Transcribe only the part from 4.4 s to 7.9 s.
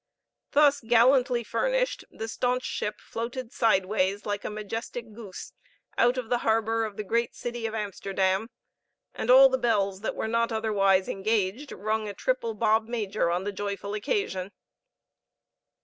a majestic goose, out of the harbor of the great city of